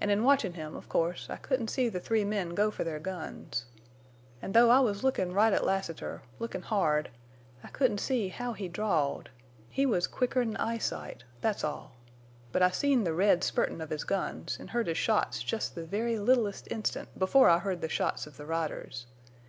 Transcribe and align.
An' 0.00 0.10
in 0.10 0.24
watchin' 0.24 0.54
him, 0.54 0.74
of 0.74 0.88
course, 0.88 1.28
I 1.30 1.36
couldn't 1.36 1.68
see 1.68 1.88
the 1.88 2.00
three 2.00 2.24
men 2.24 2.52
go 2.56 2.72
fer 2.72 2.82
their 2.82 2.98
guns. 2.98 3.66
An' 4.42 4.50
though 4.50 4.70
I 4.70 4.80
was 4.80 5.04
lookin' 5.04 5.32
right 5.32 5.52
at 5.52 5.64
Lassiter—lookin' 5.64 6.62
hard—I 6.62 7.68
couldn't 7.68 8.00
see 8.00 8.26
how 8.30 8.54
he 8.54 8.66
drawed. 8.66 9.30
He 9.68 9.86
was 9.86 10.08
quicker'n 10.08 10.56
eyesight—thet's 10.56 11.62
all. 11.62 11.94
But 12.50 12.62
I 12.62 12.70
seen 12.72 13.04
the 13.04 13.14
red 13.14 13.44
spurtin' 13.44 13.80
of 13.80 13.90
his 13.90 14.02
guns, 14.02 14.58
en' 14.58 14.66
heard 14.66 14.88
his 14.88 14.98
shots 14.98 15.40
jest 15.44 15.76
the 15.76 15.86
very 15.86 16.18
littlest 16.18 16.66
instant 16.72 17.16
before 17.16 17.48
I 17.48 17.60
heard 17.60 17.82
the 17.82 17.88
shots 17.88 18.26
of 18.26 18.38
the 18.38 18.46
riders. 18.46 19.06